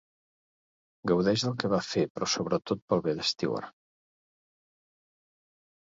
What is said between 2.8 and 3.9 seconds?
pel bé de Steward.